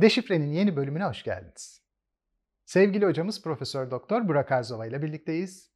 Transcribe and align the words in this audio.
Deşifre'nin 0.00 0.52
yeni 0.52 0.76
bölümüne 0.76 1.04
hoş 1.04 1.22
geldiniz. 1.22 1.82
Sevgili 2.64 3.06
hocamız 3.06 3.42
Profesör 3.42 3.90
Doktor 3.90 4.28
Burak 4.28 4.52
Arzova 4.52 4.86
ile 4.86 5.02
birlikteyiz. 5.02 5.70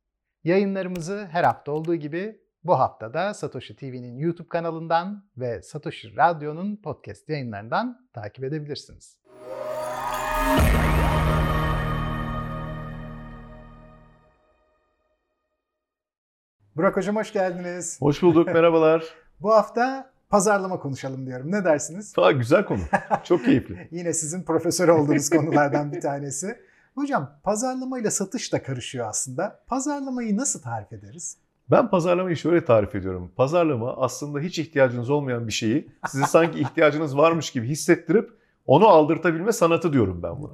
Yayınlarımızı 0.45 1.29
her 1.31 1.45
hafta 1.45 1.73
olduğu 1.73 1.95
gibi 1.95 2.41
bu 2.65 2.79
hafta 2.79 3.15
da 3.15 3.35
Satoshi 3.35 3.77
TV'nin 3.77 4.19
YouTube 4.19 4.49
kanalından 4.49 5.31
ve 5.37 5.63
Satoshi 5.63 6.17
Radyo'nun 6.17 6.77
podcast 6.77 7.29
yayınlarından 7.29 8.09
takip 8.13 8.45
edebilirsiniz. 8.45 9.19
Burak 16.77 16.97
Hocam 16.97 17.17
hoş 17.17 17.33
geldiniz. 17.33 18.01
Hoş 18.01 18.23
bulduk, 18.23 18.47
merhabalar. 18.47 19.05
Bu 19.41 19.53
hafta 19.53 20.14
pazarlama 20.35 20.79
konuşalım 20.79 21.27
diyorum. 21.27 21.53
Ne 21.53 21.65
dersiniz? 21.65 22.13
Aa, 22.17 22.33
güzel 22.33 22.65
konu. 22.65 22.81
Çok 23.25 23.45
keyifli. 23.45 23.89
Yine 23.91 24.13
sizin 24.13 24.43
profesör 24.43 24.89
olduğunuz 24.89 25.31
konulardan 25.37 25.93
bir 25.93 26.01
tanesi. 26.01 26.59
Hocam 26.95 27.39
pazarlama 27.43 27.99
ile 27.99 28.11
satış 28.11 28.53
da 28.53 28.63
karışıyor 28.63 29.09
aslında. 29.09 29.61
Pazarlamayı 29.67 30.37
nasıl 30.37 30.63
tarif 30.63 30.93
ederiz? 30.93 31.37
Ben 31.71 31.91
pazarlamayı 31.91 32.37
şöyle 32.37 32.65
tarif 32.65 32.95
ediyorum. 32.95 33.33
Pazarlama 33.37 33.97
aslında 33.97 34.41
hiç 34.41 34.59
ihtiyacınız 34.59 35.11
olmayan 35.11 35.47
bir 35.47 35.53
şeyi 35.53 35.89
size 36.07 36.25
sanki 36.27 36.61
ihtiyacınız 36.61 37.17
varmış 37.17 37.51
gibi 37.51 37.67
hissettirip 37.69 38.31
onu 38.67 38.89
aldırtabilme 38.89 39.53
sanatı 39.53 39.93
diyorum 39.93 40.23
ben 40.23 40.43
buna. 40.43 40.53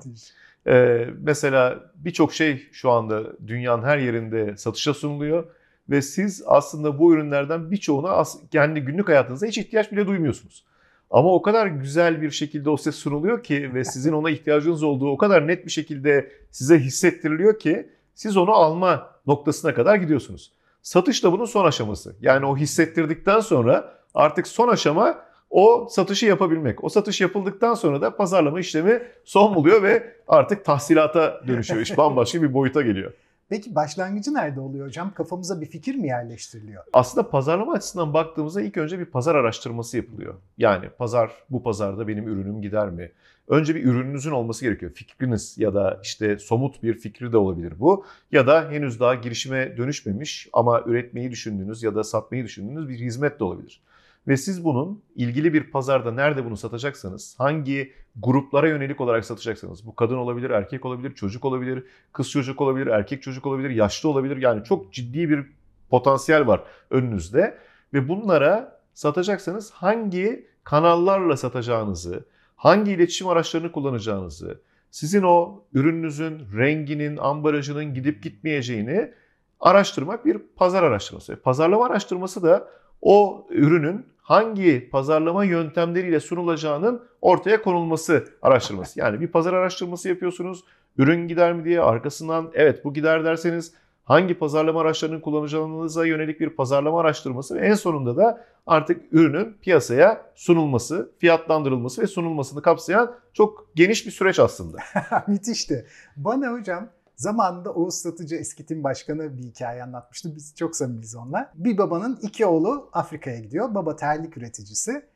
Ee, 0.66 1.06
mesela 1.18 1.78
birçok 1.94 2.34
şey 2.34 2.68
şu 2.72 2.90
anda 2.90 3.22
dünyanın 3.46 3.82
her 3.82 3.98
yerinde 3.98 4.56
satışa 4.56 4.94
sunuluyor 4.94 5.44
ve 5.90 6.02
siz 6.02 6.42
aslında 6.46 6.98
bu 6.98 7.14
ürünlerden 7.14 7.70
birçoğuna 7.70 8.24
kendi 8.50 8.80
günlük 8.80 9.08
hayatınızda 9.08 9.46
hiç 9.46 9.58
ihtiyaç 9.58 9.92
bile 9.92 10.06
duymuyorsunuz. 10.06 10.64
Ama 11.10 11.34
o 11.34 11.42
kadar 11.42 11.66
güzel 11.66 12.22
bir 12.22 12.30
şekilde 12.30 12.70
o 12.70 12.76
size 12.76 12.92
sunuluyor 12.92 13.42
ki 13.42 13.74
ve 13.74 13.84
sizin 13.84 14.12
ona 14.12 14.30
ihtiyacınız 14.30 14.82
olduğu 14.82 15.10
o 15.10 15.16
kadar 15.16 15.48
net 15.48 15.66
bir 15.66 15.70
şekilde 15.70 16.32
size 16.50 16.78
hissettiriliyor 16.78 17.58
ki 17.58 17.88
siz 18.14 18.36
onu 18.36 18.50
alma 18.50 19.10
noktasına 19.26 19.74
kadar 19.74 19.96
gidiyorsunuz. 19.96 20.52
Satış 20.82 21.24
da 21.24 21.32
bunun 21.32 21.44
son 21.44 21.64
aşaması. 21.64 22.16
Yani 22.20 22.46
o 22.46 22.56
hissettirdikten 22.56 23.40
sonra 23.40 23.94
artık 24.14 24.46
son 24.46 24.68
aşama 24.68 25.18
o 25.50 25.88
satışı 25.90 26.26
yapabilmek. 26.26 26.84
O 26.84 26.88
satış 26.88 27.20
yapıldıktan 27.20 27.74
sonra 27.74 28.00
da 28.00 28.16
pazarlama 28.16 28.60
işlemi 28.60 29.02
son 29.24 29.54
buluyor 29.54 29.82
ve 29.82 30.14
artık 30.28 30.64
tahsilata 30.64 31.40
dönüşüyor. 31.46 31.80
İş 31.80 31.96
bambaşka 31.96 32.42
bir 32.42 32.54
boyuta 32.54 32.82
geliyor. 32.82 33.12
Peki 33.50 33.74
başlangıcı 33.74 34.34
nerede 34.34 34.60
oluyor 34.60 34.86
hocam? 34.86 35.14
Kafamıza 35.14 35.60
bir 35.60 35.66
fikir 35.66 35.94
mi 35.94 36.06
yerleştiriliyor? 36.06 36.84
Aslında 36.92 37.30
pazarlama 37.30 37.72
açısından 37.72 38.14
baktığımızda 38.14 38.62
ilk 38.62 38.76
önce 38.76 38.98
bir 38.98 39.04
pazar 39.04 39.34
araştırması 39.34 39.96
yapılıyor. 39.96 40.34
Yani 40.58 40.88
pazar 40.88 41.32
bu 41.50 41.62
pazarda 41.62 42.08
benim 42.08 42.28
ürünüm 42.28 42.62
gider 42.62 42.90
mi? 42.90 43.12
Önce 43.48 43.74
bir 43.74 43.84
ürününüzün 43.84 44.30
olması 44.30 44.64
gerekiyor. 44.64 44.92
Fikriniz 44.92 45.58
ya 45.58 45.74
da 45.74 46.00
işte 46.02 46.38
somut 46.38 46.82
bir 46.82 46.94
fikri 46.94 47.32
de 47.32 47.36
olabilir 47.36 47.72
bu. 47.80 48.04
Ya 48.32 48.46
da 48.46 48.70
henüz 48.70 49.00
daha 49.00 49.14
girişime 49.14 49.76
dönüşmemiş 49.76 50.48
ama 50.52 50.82
üretmeyi 50.86 51.30
düşündüğünüz 51.30 51.82
ya 51.82 51.94
da 51.94 52.04
satmayı 52.04 52.44
düşündüğünüz 52.44 52.88
bir 52.88 52.98
hizmet 52.98 53.40
de 53.40 53.44
olabilir. 53.44 53.80
Ve 54.28 54.36
siz 54.36 54.64
bunun 54.64 55.02
ilgili 55.14 55.52
bir 55.52 55.70
pazarda 55.70 56.12
nerede 56.12 56.44
bunu 56.44 56.56
satacaksanız, 56.56 57.34
hangi 57.38 57.92
gruplara 58.16 58.68
yönelik 58.68 59.00
olarak 59.00 59.24
satacaksanız, 59.24 59.86
bu 59.86 59.94
kadın 59.94 60.16
olabilir, 60.16 60.50
erkek 60.50 60.84
olabilir, 60.84 61.14
çocuk 61.14 61.44
olabilir, 61.44 61.84
kız 62.12 62.30
çocuk 62.30 62.60
olabilir, 62.60 62.86
erkek 62.86 63.22
çocuk 63.22 63.46
olabilir, 63.46 63.70
yaşlı 63.70 64.08
olabilir. 64.08 64.36
Yani 64.36 64.64
çok 64.64 64.92
ciddi 64.92 65.30
bir 65.30 65.46
potansiyel 65.90 66.46
var 66.46 66.64
önünüzde. 66.90 67.58
Ve 67.92 68.08
bunlara 68.08 68.80
satacaksanız 68.94 69.70
hangi 69.70 70.46
kanallarla 70.64 71.36
satacağınızı, 71.36 72.24
hangi 72.56 72.92
iletişim 72.92 73.28
araçlarını 73.28 73.72
kullanacağınızı, 73.72 74.60
sizin 74.90 75.22
o 75.22 75.64
ürününüzün 75.72 76.40
renginin, 76.56 77.16
ambalajının 77.16 77.94
gidip 77.94 78.22
gitmeyeceğini 78.22 79.12
araştırmak 79.60 80.26
bir 80.26 80.38
pazar 80.38 80.82
araştırması. 80.82 81.42
Pazarlama 81.42 81.86
araştırması 81.86 82.42
da 82.42 82.68
o 83.02 83.46
ürünün 83.50 84.06
hangi 84.22 84.88
pazarlama 84.90 85.44
yöntemleriyle 85.44 86.20
sunulacağının 86.20 87.02
ortaya 87.20 87.62
konulması 87.62 88.24
araştırması. 88.42 89.00
Yani 89.00 89.20
bir 89.20 89.28
pazar 89.28 89.52
araştırması 89.52 90.08
yapıyorsunuz. 90.08 90.64
Ürün 90.98 91.28
gider 91.28 91.52
mi 91.52 91.64
diye 91.64 91.80
arkasından 91.80 92.50
evet 92.54 92.84
bu 92.84 92.94
gider 92.94 93.24
derseniz 93.24 93.72
hangi 94.04 94.34
pazarlama 94.34 94.80
araçlarını 94.80 95.20
kullanacağınıza 95.20 96.06
yönelik 96.06 96.40
bir 96.40 96.50
pazarlama 96.50 97.00
araştırması 97.00 97.54
ve 97.54 97.66
en 97.66 97.74
sonunda 97.74 98.16
da 98.16 98.44
artık 98.66 99.12
ürünün 99.12 99.56
piyasaya 99.62 100.26
sunulması, 100.34 101.12
fiyatlandırılması 101.18 102.02
ve 102.02 102.06
sunulmasını 102.06 102.62
kapsayan 102.62 103.14
çok 103.32 103.70
geniş 103.74 104.06
bir 104.06 104.10
süreç 104.10 104.38
aslında. 104.38 104.78
Müthişti. 105.26 105.86
Bana 106.16 106.52
hocam 106.52 106.88
Zamanında 107.20 107.72
Oğuz 107.72 107.94
Satıcı 107.94 108.36
eski 108.36 108.66
tim 108.66 108.84
başkanı 108.84 109.36
bir 109.36 109.42
hikaye 109.42 109.82
anlatmıştı. 109.82 110.36
Biz 110.36 110.54
çok 110.56 110.76
samimiyiz 110.76 111.14
onunla. 111.14 111.52
Bir 111.54 111.78
babanın 111.78 112.18
iki 112.22 112.46
oğlu 112.46 112.90
Afrika'ya 112.92 113.38
gidiyor. 113.38 113.74
Baba 113.74 113.96
terlik 113.96 114.36
üreticisi. 114.36 115.06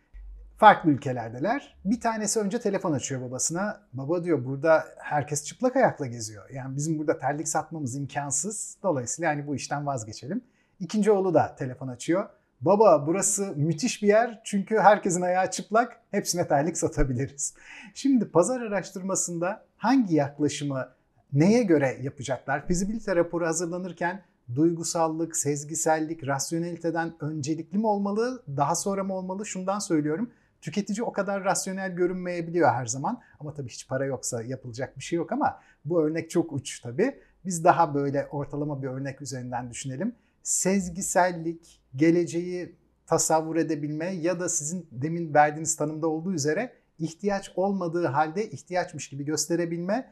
Farklı 0.57 0.91
ülkelerdeler. 0.91 1.77
Bir 1.85 2.01
tanesi 2.01 2.41
önce 2.41 2.61
telefon 2.61 2.93
açıyor 2.93 3.21
babasına. 3.21 3.81
Baba 3.93 4.25
diyor 4.25 4.45
burada 4.45 4.85
herkes 4.99 5.45
çıplak 5.45 5.77
ayakla 5.77 6.07
geziyor. 6.07 6.51
Yani 6.51 6.77
bizim 6.77 6.99
burada 6.99 7.19
terlik 7.19 7.49
satmamız 7.49 7.97
imkansız. 7.97 8.77
Dolayısıyla 8.83 9.31
yani 9.31 9.47
bu 9.47 9.57
işten 9.57 9.87
vazgeçelim. 9.87 10.45
İkinci 10.81 11.11
oğlu 11.11 11.35
da 11.35 11.57
telefon 11.57 11.89
açıyor. 11.89 12.29
Baba 12.61 13.07
burası 13.07 13.53
müthiş 13.57 14.03
bir 14.03 14.09
yer 14.09 14.41
çünkü 14.45 14.79
herkesin 14.79 15.23
ayağı 15.23 15.51
çıplak. 15.51 16.01
Hepsine 16.11 16.49
terlik 16.49 16.79
satabiliriz. 16.79 17.55
Şimdi 17.95 18.31
pazar 18.31 18.61
araştırmasında 18.61 19.65
hangi 19.77 20.15
yaklaşımı 20.15 20.89
neye 21.35 21.63
göre 21.63 21.99
yapacaklar? 22.03 22.67
Fizibilite 22.67 23.17
raporu 23.17 23.47
hazırlanırken 23.47 24.23
duygusallık, 24.55 25.37
sezgisellik, 25.37 26.27
rasyoneliteden 26.27 27.15
öncelikli 27.21 27.79
mi 27.79 27.87
olmalı, 27.87 28.43
daha 28.57 28.75
sonra 28.75 29.05
mı 29.05 29.15
olmalı? 29.15 29.47
Şundan 29.47 29.79
söylüyorum. 29.79 30.31
Tüketici 30.61 31.03
o 31.03 31.13
kadar 31.13 31.45
rasyonel 31.45 31.93
görünmeyebiliyor 31.93 32.71
her 32.71 32.87
zaman. 32.87 33.21
Ama 33.41 33.55
tabii 33.55 33.69
hiç 33.69 33.89
para 33.89 34.05
yoksa 34.05 34.43
yapılacak 34.43 34.99
bir 34.99 35.03
şey 35.03 35.17
yok 35.17 35.33
ama 35.33 35.61
bu 35.85 36.03
örnek 36.03 36.31
çok 36.31 36.53
uç 36.53 36.81
tabii. 36.81 37.21
Biz 37.45 37.65
daha 37.65 37.95
böyle 37.95 38.27
ortalama 38.27 38.83
bir 38.83 38.89
örnek 38.89 39.23
üzerinden 39.23 39.71
düşünelim. 39.71 40.15
Sezgisellik, 40.43 41.81
geleceği 41.97 42.77
tasavvur 43.07 43.57
edebilme 43.57 44.07
ya 44.07 44.41
da 44.41 44.49
sizin 44.49 44.89
demin 44.93 45.35
verdiğiniz 45.35 45.77
tanımda 45.77 46.09
olduğu 46.09 46.33
üzere 46.33 46.73
ihtiyaç 46.99 47.53
olmadığı 47.57 48.07
halde 48.07 48.51
ihtiyaçmış 48.51 49.09
gibi 49.09 49.25
gösterebilme 49.25 50.11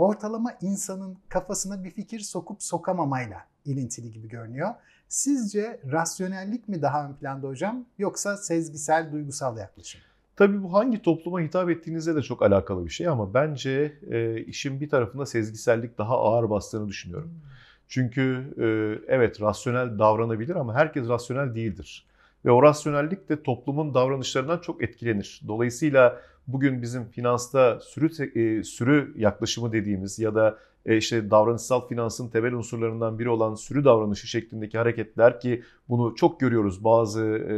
ortalama 0.00 0.52
insanın 0.60 1.18
kafasına 1.28 1.84
bir 1.84 1.90
fikir 1.90 2.20
sokup 2.20 2.62
sokamamayla 2.62 3.44
ilintili 3.64 4.12
gibi 4.12 4.28
görünüyor. 4.28 4.74
Sizce 5.08 5.80
rasyonellik 5.92 6.68
mi 6.68 6.82
daha 6.82 7.08
ön 7.08 7.14
planda 7.14 7.48
hocam 7.48 7.84
yoksa 7.98 8.36
sezgisel, 8.36 9.12
duygusal 9.12 9.58
yaklaşım? 9.58 10.00
Tabii 10.36 10.62
bu 10.62 10.72
hangi 10.72 11.02
topluma 11.02 11.40
hitap 11.40 11.70
ettiğinizle 11.70 12.14
de 12.14 12.22
çok 12.22 12.42
alakalı 12.42 12.84
bir 12.84 12.90
şey 12.90 13.08
ama 13.08 13.34
bence 13.34 13.98
e, 14.10 14.40
işin 14.40 14.80
bir 14.80 14.88
tarafında 14.88 15.26
sezgisellik 15.26 15.98
daha 15.98 16.18
ağır 16.18 16.50
bastığını 16.50 16.88
düşünüyorum. 16.88 17.30
Hmm. 17.30 17.50
Çünkü 17.88 18.54
e, 18.58 18.66
evet 19.14 19.40
rasyonel 19.40 19.98
davranabilir 19.98 20.56
ama 20.56 20.74
herkes 20.74 21.08
rasyonel 21.08 21.54
değildir. 21.54 22.06
Ve 22.44 22.50
o 22.50 22.62
rasyonellik 22.62 23.28
de 23.28 23.42
toplumun 23.42 23.94
davranışlarından 23.94 24.58
çok 24.58 24.82
etkilenir. 24.82 25.42
Dolayısıyla 25.48 26.20
bugün 26.46 26.82
bizim 26.82 27.04
finansta 27.04 27.80
sürü 27.80 28.38
e, 28.38 28.64
sürü 28.64 29.12
yaklaşımı 29.16 29.72
dediğimiz 29.72 30.18
ya 30.18 30.34
da 30.34 30.58
e, 30.86 30.96
işte 30.96 31.30
davranışsal 31.30 31.88
finansın 31.88 32.28
temel 32.28 32.52
unsurlarından 32.52 33.18
biri 33.18 33.28
olan 33.28 33.54
sürü 33.54 33.84
davranışı 33.84 34.26
şeklindeki 34.26 34.78
hareketler 34.78 35.40
ki 35.40 35.62
bunu 35.88 36.14
çok 36.14 36.40
görüyoruz. 36.40 36.84
Bazı 36.84 37.24
e, 37.24 37.54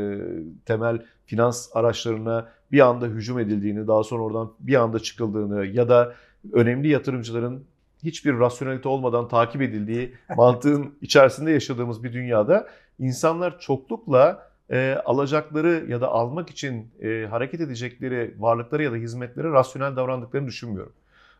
temel 0.64 1.02
finans 1.26 1.68
araçlarına 1.76 2.48
bir 2.72 2.80
anda 2.80 3.06
hücum 3.06 3.38
edildiğini, 3.38 3.86
daha 3.86 4.04
sonra 4.04 4.22
oradan 4.22 4.52
bir 4.60 4.74
anda 4.74 4.98
çıkıldığını 4.98 5.66
ya 5.66 5.88
da 5.88 6.14
önemli 6.52 6.88
yatırımcıların 6.88 7.64
hiçbir 8.04 8.38
rasyonelite 8.38 8.88
olmadan 8.88 9.28
takip 9.28 9.62
edildiği 9.62 10.12
mantığın 10.36 10.94
içerisinde 11.00 11.50
yaşadığımız 11.50 12.04
bir 12.04 12.12
dünyada 12.12 12.68
insanlar 12.98 13.58
çoklukla 13.60 14.51
e, 14.70 14.98
alacakları 15.04 15.84
ya 15.88 16.00
da 16.00 16.08
almak 16.08 16.50
için 16.50 16.90
e, 17.02 17.26
hareket 17.30 17.60
edecekleri 17.60 18.34
varlıkları 18.38 18.82
ya 18.82 18.92
da 18.92 18.96
hizmetleri 18.96 19.52
rasyonel 19.52 19.96
davrandıklarını 19.96 20.46
düşünmüyorum. 20.46 20.92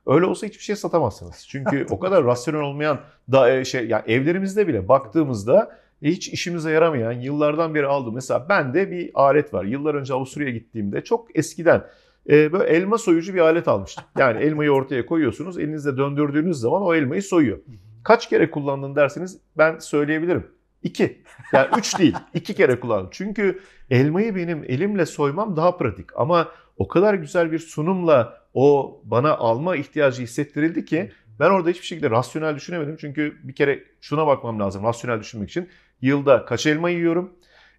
Öyle 0.07 0.27
olsa 0.27 0.47
hiçbir 0.47 0.63
şey 0.63 0.77
satamazsınız. 0.77 1.47
Çünkü 1.49 1.87
o 1.91 1.99
kadar 1.99 2.25
rasyonel 2.27 2.61
olmayan 2.61 3.01
da 3.33 3.53
e, 3.53 3.65
şey 3.65 3.89
yani 3.89 4.03
evlerimizde 4.07 4.69
bile 4.69 4.89
baktığımızda 4.89 5.79
hiç 6.03 6.29
işimize 6.29 6.71
yaramayan 6.71 7.13
yıllardan 7.13 7.75
beri 7.75 7.87
aldığım 7.87 8.15
mesela 8.15 8.49
bende 8.49 8.91
bir 8.91 9.11
alet 9.15 9.55
var. 9.55 9.65
Yıllar 9.65 9.95
önce 9.95 10.15
Avusturya'ya 10.15 10.55
gittiğimde 10.55 11.05
çok 11.05 11.39
eskiden 11.39 11.85
e, 12.31 12.53
böyle 12.53 12.65
elma 12.65 12.99
soyucu 12.99 13.35
bir 13.35 13.41
alet 13.41 13.69
almıştım. 13.69 14.05
Yani 14.19 14.43
elmayı 14.43 14.71
ortaya 14.71 15.07
koyuyorsunuz, 15.07 15.59
elinizde 15.59 15.97
döndürdüğünüz 15.97 16.57
zaman 16.57 16.83
o 16.83 16.95
elmayı 16.95 17.23
soyuyor. 17.23 17.59
Kaç 18.05 18.29
kere 18.29 18.51
kullandın 18.51 18.97
derseniz 18.97 19.39
ben 19.59 19.79
söyleyebilirim. 19.79 20.47
İki. 20.83 21.23
Yani 21.53 21.69
üç 21.79 21.99
değil. 21.99 22.15
iki 22.35 22.55
kere 22.55 22.81
kullandım. 22.81 23.09
Çünkü 23.13 23.61
elmayı 23.91 24.37
benim 24.37 24.65
elimle 24.65 25.07
soymam 25.07 25.57
daha 25.57 25.77
pratik. 25.77 26.07
Ama 26.17 26.49
o 26.77 26.89
kadar 26.89 27.15
güzel 27.15 27.53
bir 27.53 27.59
sunumla 27.59 28.43
o 28.55 29.01
bana 29.05 29.37
alma 29.37 29.77
ihtiyacı 29.77 30.23
hissettirildi 30.23 30.85
ki 30.85 31.13
ben 31.41 31.51
orada 31.51 31.71
hiçbir 31.71 31.87
şekilde 31.87 32.11
rasyonel 32.11 32.57
düşünemedim. 32.57 32.97
Çünkü 33.01 33.39
bir 33.43 33.55
kere 33.55 33.85
şuna 34.01 34.27
bakmam 34.27 34.61
lazım 34.61 34.85
rasyonel 34.85 35.21
düşünmek 35.21 35.51
için. 35.51 35.69
Yılda 36.01 36.45
kaç 36.45 36.67
elma 36.67 36.91
yiyorum? 36.91 37.33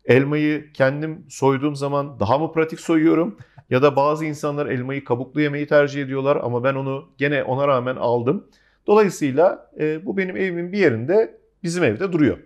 Elmayı 0.06 0.74
kendim 0.74 1.26
soyduğum 1.30 1.76
zaman 1.76 2.20
daha 2.20 2.38
mı 2.38 2.52
pratik 2.54 2.80
soyuyorum? 2.80 3.38
Ya 3.70 3.82
da 3.82 3.96
bazı 3.96 4.26
insanlar 4.26 4.66
elmayı 4.66 5.04
kabuklu 5.04 5.42
yemeyi 5.42 5.68
tercih 5.68 6.04
ediyorlar 6.04 6.40
ama 6.44 6.64
ben 6.64 6.76
onu 6.76 7.10
gene 7.18 7.44
ona 7.44 7.68
rağmen 7.68 7.96
aldım. 7.96 8.48
Dolayısıyla 8.88 9.72
e, 9.80 10.06
bu 10.06 10.18
benim 10.18 10.38
evimin 10.38 10.72
bir 10.72 10.78
yerinde 10.78 11.38
bizim 11.64 11.84
evde 11.84 12.14
duruyor. 12.14 12.38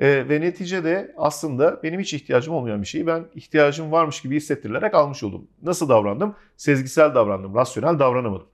E, 0.00 0.28
ve 0.28 0.40
neticede 0.40 1.14
aslında 1.16 1.82
benim 1.82 2.00
hiç 2.00 2.14
ihtiyacım 2.14 2.54
olmayan 2.54 2.82
bir 2.82 2.86
şeyi 2.86 3.06
ben 3.06 3.24
ihtiyacım 3.34 3.92
varmış 3.92 4.22
gibi 4.22 4.36
hissettirilerek 4.36 4.94
almış 4.94 5.22
oldum. 5.22 5.48
Nasıl 5.62 5.88
davrandım? 5.88 6.34
Sezgisel 6.56 7.14
davrandım, 7.14 7.54
rasyonel 7.54 7.98
davranamadım. 7.98 8.46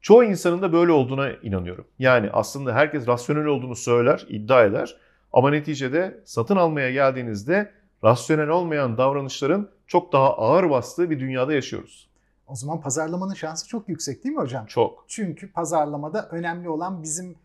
Çoğu 0.00 0.24
insanın 0.24 0.62
da 0.62 0.72
böyle 0.72 0.92
olduğuna 0.92 1.32
inanıyorum. 1.32 1.84
Yani 1.98 2.30
aslında 2.32 2.74
herkes 2.74 3.08
rasyonel 3.08 3.44
olduğunu 3.44 3.76
söyler, 3.76 4.26
iddia 4.28 4.64
eder. 4.64 4.96
Ama 5.32 5.50
neticede 5.50 6.20
satın 6.24 6.56
almaya 6.56 6.90
geldiğinizde 6.90 7.72
rasyonel 8.04 8.48
olmayan 8.48 8.98
davranışların 8.98 9.68
çok 9.86 10.12
daha 10.12 10.36
ağır 10.36 10.70
bastığı 10.70 11.10
bir 11.10 11.20
dünyada 11.20 11.54
yaşıyoruz. 11.54 12.08
O 12.46 12.54
zaman 12.54 12.80
pazarlamanın 12.80 13.34
şansı 13.34 13.68
çok 13.68 13.88
yüksek 13.88 14.24
değil 14.24 14.34
mi 14.34 14.40
hocam? 14.40 14.66
Çok. 14.66 15.04
Çünkü 15.08 15.52
pazarlamada 15.52 16.28
önemli 16.28 16.68
olan 16.68 17.02
bizim 17.02 17.36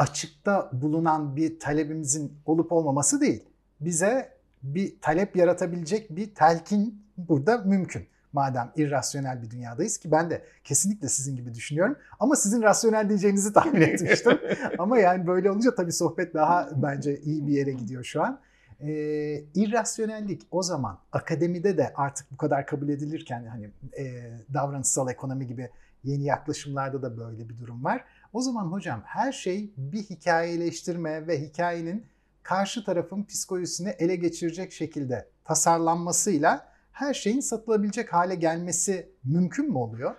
açıkta 0.00 0.70
bulunan 0.72 1.36
bir 1.36 1.60
talebimizin 1.60 2.32
olup 2.46 2.72
olmaması 2.72 3.20
değil. 3.20 3.44
Bize 3.80 4.32
bir 4.62 5.00
talep 5.00 5.36
yaratabilecek 5.36 6.16
bir 6.16 6.34
telkin 6.34 7.06
burada 7.16 7.58
mümkün. 7.58 8.06
Madem 8.32 8.72
irrasyonel 8.76 9.42
bir 9.42 9.50
dünyadayız 9.50 9.98
ki 9.98 10.10
ben 10.10 10.30
de 10.30 10.42
kesinlikle 10.64 11.08
sizin 11.08 11.36
gibi 11.36 11.54
düşünüyorum. 11.54 11.96
Ama 12.20 12.36
sizin 12.36 12.62
rasyonel 12.62 13.08
diyeceğinizi 13.08 13.52
tahmin 13.52 13.80
etmiştim. 13.80 14.38
Ama 14.78 14.98
yani 14.98 15.26
böyle 15.26 15.50
olunca 15.50 15.74
tabii 15.74 15.92
sohbet 15.92 16.34
daha 16.34 16.68
bence 16.76 17.20
iyi 17.20 17.46
bir 17.46 17.52
yere 17.52 17.72
gidiyor 17.72 18.04
şu 18.04 18.22
an. 18.22 18.40
Ee, 18.80 19.44
irrasyonellik 19.54 20.42
o 20.50 20.62
zaman 20.62 20.98
akademide 21.12 21.78
de 21.78 21.92
artık 21.94 22.32
bu 22.32 22.36
kadar 22.36 22.66
kabul 22.66 22.88
edilirken 22.88 23.46
hani 23.46 23.70
e, 23.98 24.32
davranışsal 24.54 25.10
ekonomi 25.10 25.46
gibi 25.46 25.70
yeni 26.04 26.24
yaklaşımlarda 26.24 27.02
da 27.02 27.18
böyle 27.18 27.48
bir 27.48 27.58
durum 27.58 27.84
var. 27.84 28.04
O 28.32 28.40
zaman 28.40 28.66
hocam 28.66 29.02
her 29.04 29.32
şey 29.32 29.72
bir 29.76 30.02
hikayeleştirme 30.02 31.26
ve 31.26 31.40
hikayenin 31.40 32.06
karşı 32.42 32.84
tarafın 32.84 33.24
psikolojisini 33.24 33.88
ele 33.88 34.16
geçirecek 34.16 34.72
şekilde 34.72 35.28
tasarlanmasıyla 35.44 36.68
her 36.92 37.14
şeyin 37.14 37.40
satılabilecek 37.40 38.12
hale 38.12 38.34
gelmesi 38.34 39.12
mümkün 39.24 39.70
mü 39.70 39.78
oluyor? 39.78 40.14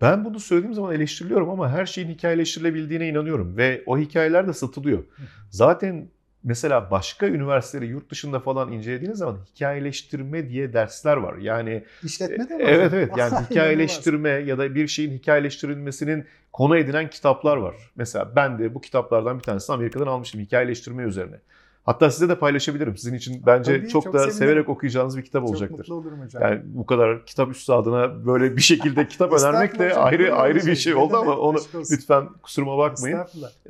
Ben 0.00 0.24
bunu 0.24 0.40
söylediğim 0.40 0.74
zaman 0.74 0.94
eleştiriliyorum 0.94 1.50
ama 1.50 1.70
her 1.70 1.86
şeyin 1.86 2.08
hikayeleştirilebildiğine 2.08 3.08
inanıyorum 3.08 3.56
ve 3.56 3.82
o 3.86 3.98
hikayeler 3.98 4.48
de 4.48 4.52
satılıyor. 4.52 5.04
Zaten 5.50 6.08
mesela 6.44 6.90
başka 6.90 7.26
üniversiteleri 7.26 7.90
yurt 7.90 8.10
dışında 8.10 8.40
falan 8.40 8.72
incelediğiniz 8.72 9.18
zaman 9.18 9.38
hikayeleştirme 9.54 10.48
diye 10.48 10.72
dersler 10.72 11.16
var. 11.16 11.36
Yani 11.36 11.84
işletme 12.02 12.48
de 12.48 12.56
mi? 12.56 12.62
Evet 12.66 12.92
evet 12.94 13.10
yani 13.16 13.34
hikayeleştirme 13.50 14.30
ya 14.30 14.58
da 14.58 14.74
bir 14.74 14.88
şeyin 14.88 15.12
hikayeleştirilmesinin 15.12 16.26
konu 16.52 16.76
edinen 16.76 17.10
kitaplar 17.10 17.56
var. 17.56 17.74
Mesela 17.96 18.36
ben 18.36 18.58
de 18.58 18.74
bu 18.74 18.80
kitaplardan 18.80 19.38
bir 19.38 19.42
tanesini 19.42 19.74
Amerika'dan 19.74 20.06
almıştım 20.06 20.40
hikayeleştirme 20.40 21.02
üzerine. 21.02 21.36
Hatta 21.84 22.10
size 22.10 22.28
de 22.28 22.38
paylaşabilirim. 22.38 22.96
Sizin 22.96 23.14
için 23.14 23.42
bence 23.46 23.78
Tabii, 23.78 23.88
çok, 23.88 24.02
çok 24.04 24.14
da 24.14 24.18
sevinirim. 24.18 24.38
severek 24.38 24.68
okuyacağınız 24.68 25.16
bir 25.18 25.22
kitap 25.22 25.44
olacaktır. 25.44 25.68
Çok 25.68 25.78
mutlu 25.78 25.94
olurum 25.94 26.20
hocam. 26.20 26.42
Yani 26.42 26.60
bu 26.64 26.86
kadar 26.86 27.26
kitap 27.26 27.50
üstadına 27.50 28.26
böyle 28.26 28.56
bir 28.56 28.62
şekilde 28.62 29.08
kitap 29.08 29.32
önermek 29.40 29.78
de 29.78 29.94
ayrı 29.94 30.34
ayrı 30.34 30.66
bir 30.66 30.74
şey 30.74 30.94
oldu 30.94 31.16
ama 31.16 31.36
onu 31.36 31.58
lütfen 31.90 32.28
kusuruma 32.42 32.78
bakmayın. 32.78 33.20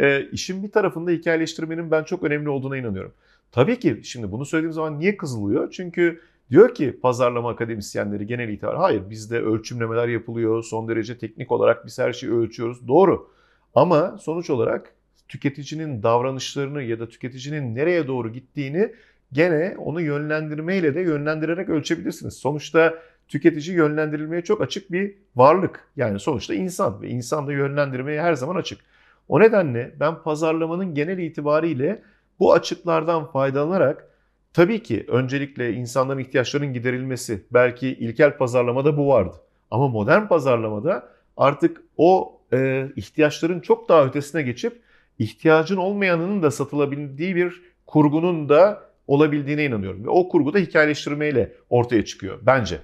Ee, 0.00 0.22
işin 0.22 0.62
bir 0.62 0.70
tarafında 0.70 1.10
hikayeleştirmenin 1.10 1.90
ben 1.90 2.04
çok 2.04 2.22
önemli 2.22 2.48
olduğuna 2.48 2.76
inanıyorum. 2.76 3.12
Tabii 3.52 3.78
ki 3.78 4.00
şimdi 4.04 4.32
bunu 4.32 4.46
söylediğim 4.46 4.72
zaman 4.72 4.98
niye 4.98 5.16
kızılıyor? 5.16 5.70
Çünkü 5.70 6.20
diyor 6.50 6.74
ki 6.74 7.00
pazarlama 7.02 7.50
akademisyenleri 7.50 8.26
genel 8.26 8.48
itibar 8.48 8.76
hayır 8.76 9.10
bizde 9.10 9.40
ölçümlemeler 9.40 10.08
yapılıyor. 10.08 10.62
Son 10.62 10.88
derece 10.88 11.18
teknik 11.18 11.52
olarak 11.52 11.86
biz 11.86 11.98
her 11.98 12.12
şeyi 12.12 12.32
ölçüyoruz. 12.32 12.88
Doğru. 12.88 13.30
Ama 13.74 14.18
sonuç 14.18 14.50
olarak 14.50 14.94
tüketicinin 15.32 16.02
davranışlarını 16.02 16.82
ya 16.82 17.00
da 17.00 17.08
tüketicinin 17.08 17.74
nereye 17.74 18.06
doğru 18.06 18.32
gittiğini 18.32 18.92
gene 19.32 19.74
onu 19.78 20.00
yönlendirmeyle 20.00 20.94
de 20.94 21.00
yönlendirerek 21.00 21.68
ölçebilirsiniz. 21.68 22.34
Sonuçta 22.34 22.94
tüketici 23.28 23.76
yönlendirilmeye 23.76 24.42
çok 24.42 24.60
açık 24.60 24.92
bir 24.92 25.14
varlık. 25.36 25.88
Yani 25.96 26.20
sonuçta 26.20 26.54
insan 26.54 27.02
ve 27.02 27.08
insan 27.08 27.46
da 27.46 27.52
yönlendirmeye 27.52 28.22
her 28.22 28.34
zaman 28.34 28.56
açık. 28.56 28.80
O 29.28 29.40
nedenle 29.40 29.94
ben 30.00 30.22
pazarlamanın 30.22 30.94
genel 30.94 31.18
itibariyle 31.18 32.02
bu 32.38 32.52
açıklardan 32.52 33.32
faydalanarak 33.32 34.08
tabii 34.52 34.82
ki 34.82 35.04
öncelikle 35.08 35.72
insanların 35.72 36.18
ihtiyaçlarının 36.18 36.72
giderilmesi 36.72 37.44
belki 37.50 37.88
ilkel 37.88 38.36
pazarlamada 38.36 38.96
bu 38.96 39.08
vardı. 39.08 39.36
Ama 39.70 39.88
modern 39.88 40.26
pazarlamada 40.26 41.08
artık 41.36 41.82
o 41.96 42.40
e, 42.52 42.88
ihtiyaçların 42.96 43.60
çok 43.60 43.88
daha 43.88 44.04
ötesine 44.04 44.42
geçip 44.42 44.82
ihtiyacın 45.22 45.76
olmayanının 45.76 46.42
da 46.42 46.50
satılabildiği 46.50 47.36
bir 47.36 47.62
kurgunun 47.86 48.48
da 48.48 48.82
olabildiğine 49.06 49.64
inanıyorum. 49.64 50.04
Ve 50.04 50.08
o 50.08 50.28
kurgu 50.28 50.54
da 50.54 50.58
hikayeleştirmeyle 50.58 51.52
ortaya 51.70 52.04
çıkıyor 52.04 52.38
bence. 52.42 52.80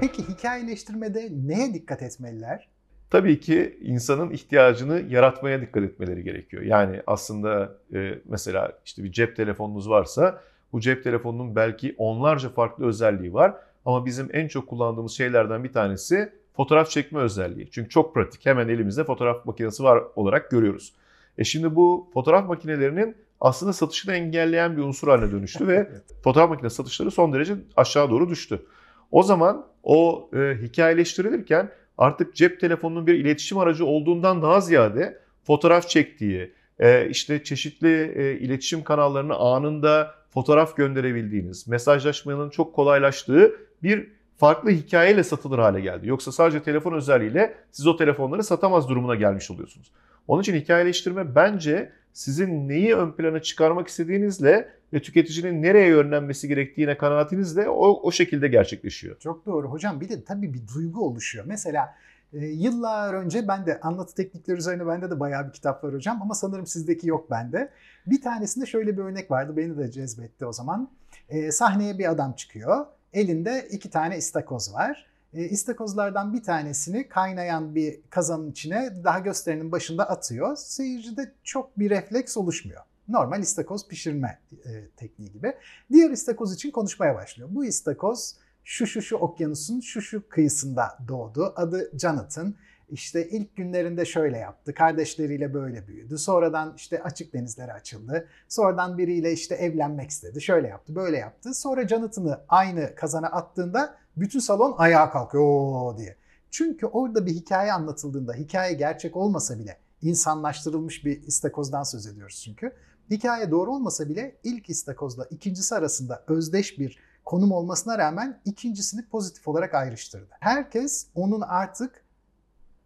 Peki 0.00 0.22
hikayeleştirmede 0.28 1.28
neye 1.46 1.74
dikkat 1.74 2.02
etmeliler? 2.02 2.68
Tabii 3.10 3.40
ki 3.40 3.78
insanın 3.82 4.30
ihtiyacını 4.30 5.02
yaratmaya 5.08 5.60
dikkat 5.60 5.82
etmeleri 5.82 6.24
gerekiyor. 6.24 6.62
Yani 6.62 7.02
aslında 7.06 7.76
e, 7.94 8.18
mesela 8.24 8.72
işte 8.84 9.04
bir 9.04 9.12
cep 9.12 9.36
telefonunuz 9.36 9.88
varsa 9.88 10.40
bu 10.72 10.80
cep 10.80 11.04
telefonunun 11.04 11.56
belki 11.56 11.94
onlarca 11.98 12.48
farklı 12.48 12.86
özelliği 12.86 13.34
var. 13.34 13.54
Ama 13.84 14.06
bizim 14.06 14.28
en 14.32 14.48
çok 14.48 14.66
kullandığımız 14.66 15.12
şeylerden 15.12 15.64
bir 15.64 15.72
tanesi 15.72 16.32
fotoğraf 16.56 16.90
çekme 16.90 17.20
özelliği. 17.20 17.70
Çünkü 17.70 17.88
çok 17.88 18.14
pratik. 18.14 18.46
Hemen 18.46 18.68
elimizde 18.68 19.04
fotoğraf 19.04 19.46
makinesi 19.46 19.82
var 19.82 20.02
olarak 20.16 20.50
görüyoruz. 20.50 20.92
E 21.38 21.44
şimdi 21.44 21.74
bu 21.74 22.10
fotoğraf 22.14 22.48
makinelerinin 22.48 23.16
aslında 23.40 23.72
satışını 23.72 24.14
engelleyen 24.14 24.76
bir 24.76 24.82
unsur 24.82 25.08
haline 25.08 25.32
dönüştü 25.32 25.68
ve 25.68 25.90
fotoğraf 26.24 26.50
makinesi 26.50 26.76
satışları 26.76 27.10
son 27.10 27.32
derece 27.32 27.54
aşağı 27.76 28.10
doğru 28.10 28.28
düştü. 28.30 28.62
O 29.10 29.22
zaman 29.22 29.66
o 29.82 30.30
e, 30.36 30.58
hikayeleştirilirken 30.62 31.70
artık 31.98 32.34
cep 32.34 32.60
telefonunun 32.60 33.06
bir 33.06 33.14
iletişim 33.14 33.58
aracı 33.58 33.86
olduğundan 33.86 34.42
daha 34.42 34.60
ziyade 34.60 35.18
fotoğraf 35.44 35.88
çektiği, 35.88 36.52
e, 36.78 37.08
işte 37.08 37.44
çeşitli 37.44 38.12
e, 38.16 38.38
iletişim 38.38 38.84
kanallarını 38.84 39.34
anında 39.34 40.14
fotoğraf 40.30 40.76
gönderebildiğiniz, 40.76 41.68
mesajlaşmanın 41.68 42.50
çok 42.50 42.74
kolaylaştığı 42.74 43.56
bir 43.82 44.08
farklı 44.36 44.70
hikayeyle 44.70 45.24
satılır 45.24 45.58
hale 45.58 45.80
geldi. 45.80 46.08
Yoksa 46.08 46.32
sadece 46.32 46.62
telefon 46.62 46.92
özelliğiyle 46.92 47.54
siz 47.70 47.86
o 47.86 47.96
telefonları 47.96 48.44
satamaz 48.44 48.88
durumuna 48.88 49.14
gelmiş 49.14 49.50
oluyorsunuz. 49.50 49.92
Onun 50.28 50.42
için 50.42 50.54
hikayeleştirme 50.54 51.34
bence 51.34 51.92
sizin 52.12 52.68
neyi 52.68 52.94
ön 52.94 53.12
plana 53.12 53.42
çıkarmak 53.42 53.88
istediğinizle 53.88 54.68
ve 54.92 55.02
tüketicinin 55.02 55.62
nereye 55.62 55.88
yönlenmesi 55.88 56.48
gerektiğine 56.48 56.98
kanaatinizle 56.98 57.68
o, 57.68 58.00
o 58.02 58.12
şekilde 58.12 58.48
gerçekleşiyor. 58.48 59.18
Çok 59.18 59.46
doğru 59.46 59.68
hocam. 59.68 60.00
Bir 60.00 60.08
de 60.08 60.24
tabii 60.24 60.54
bir 60.54 60.68
duygu 60.74 61.06
oluşuyor. 61.06 61.44
Mesela 61.48 61.94
e, 62.32 62.46
yıllar 62.46 63.14
önce 63.14 63.48
ben 63.48 63.66
de 63.66 63.80
anlatı 63.80 64.14
teknikleri 64.14 64.58
üzerine 64.58 64.86
bende 64.86 65.10
de 65.10 65.20
bayağı 65.20 65.46
bir 65.46 65.52
kitap 65.52 65.84
var 65.84 65.94
hocam 65.94 66.22
ama 66.22 66.34
sanırım 66.34 66.66
sizdeki 66.66 67.08
yok 67.08 67.30
bende. 67.30 67.70
Bir 68.06 68.22
tanesinde 68.22 68.66
şöyle 68.66 68.96
bir 68.96 69.02
örnek 69.02 69.30
vardı. 69.30 69.56
Beni 69.56 69.78
de 69.78 69.90
cezbetti 69.90 70.46
o 70.46 70.52
zaman. 70.52 70.90
E, 71.28 71.50
sahneye 71.50 71.98
bir 71.98 72.10
adam 72.10 72.32
çıkıyor 72.32 72.86
Elinde 73.14 73.68
iki 73.70 73.90
tane 73.90 74.18
istakoz 74.18 74.74
var. 74.74 75.06
E, 75.34 75.44
istakozlardan 75.44 76.32
bir 76.32 76.42
tanesini 76.42 77.08
kaynayan 77.08 77.74
bir 77.74 78.00
kazanın 78.10 78.50
içine 78.50 79.04
daha 79.04 79.18
gösterinin 79.18 79.72
başında 79.72 80.08
atıyor. 80.08 80.56
Seyircide 80.56 81.32
çok 81.44 81.78
bir 81.78 81.90
refleks 81.90 82.36
oluşmuyor. 82.36 82.80
Normal 83.08 83.42
istakoz 83.42 83.88
pişirme 83.88 84.38
e, 84.64 84.88
tekniği 84.96 85.32
gibi. 85.32 85.54
Diğer 85.92 86.10
istakoz 86.10 86.54
için 86.54 86.70
konuşmaya 86.70 87.14
başlıyor. 87.14 87.48
Bu 87.52 87.64
istakoz 87.64 88.34
şu 88.64 88.86
şu 88.86 89.02
şu 89.02 89.16
okyanusun 89.16 89.80
şu 89.80 90.02
şu 90.02 90.28
kıyısında 90.28 90.98
doğdu. 91.08 91.52
Adı 91.56 91.90
Jonathan. 91.98 92.54
İşte 92.94 93.28
ilk 93.28 93.56
günlerinde 93.56 94.04
şöyle 94.04 94.38
yaptı. 94.38 94.74
Kardeşleriyle 94.74 95.54
böyle 95.54 95.86
büyüdü. 95.88 96.18
Sonradan 96.18 96.74
işte 96.76 97.02
açık 97.02 97.32
denizlere 97.32 97.72
açıldı. 97.72 98.28
Sonradan 98.48 98.98
biriyle 98.98 99.32
işte 99.32 99.54
evlenmek 99.54 100.10
istedi. 100.10 100.40
Şöyle 100.40 100.68
yaptı, 100.68 100.94
böyle 100.94 101.16
yaptı. 101.16 101.54
Sonra 101.54 101.88
Jonathan'ı 101.88 102.40
aynı 102.48 102.94
kazana 102.94 103.26
attığında 103.26 103.96
bütün 104.16 104.38
salon 104.38 104.74
ayağa 104.78 105.10
kalkıyor 105.10 105.44
Oo 105.44 105.98
diye. 105.98 106.16
Çünkü 106.50 106.86
orada 106.86 107.26
bir 107.26 107.32
hikaye 107.32 107.72
anlatıldığında, 107.72 108.34
hikaye 108.34 108.72
gerçek 108.72 109.16
olmasa 109.16 109.58
bile 109.58 109.78
insanlaştırılmış 110.02 111.04
bir 111.04 111.22
istakozdan 111.22 111.82
söz 111.82 112.06
ediyoruz 112.06 112.42
çünkü. 112.44 112.72
Hikaye 113.10 113.50
doğru 113.50 113.72
olmasa 113.72 114.08
bile 114.08 114.36
ilk 114.44 114.70
istakozla 114.70 115.24
ikincisi 115.30 115.74
arasında 115.74 116.24
özdeş 116.28 116.78
bir 116.78 116.98
konum 117.24 117.52
olmasına 117.52 117.98
rağmen 117.98 118.40
ikincisini 118.44 119.08
pozitif 119.08 119.48
olarak 119.48 119.74
ayrıştırdı. 119.74 120.28
Herkes 120.40 121.06
onun 121.14 121.40
artık 121.40 122.03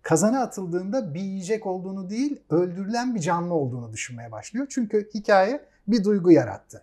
kazana 0.02 0.40
atıldığında 0.40 1.14
bir 1.14 1.20
yiyecek 1.20 1.66
olduğunu 1.66 2.10
değil, 2.10 2.40
öldürülen 2.50 3.14
bir 3.14 3.20
canlı 3.20 3.54
olduğunu 3.54 3.92
düşünmeye 3.92 4.32
başlıyor. 4.32 4.66
Çünkü 4.70 5.10
hikaye 5.14 5.64
bir 5.88 6.04
duygu 6.04 6.30
yarattı. 6.30 6.82